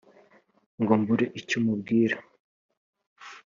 Ngo 0.81 0.93
mbure 1.01 1.25
icyo 1.39 1.57
mubwira 1.65 2.15